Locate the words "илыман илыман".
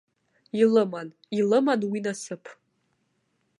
0.61-1.81